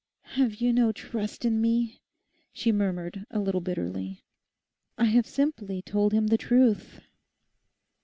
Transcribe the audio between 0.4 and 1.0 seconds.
you no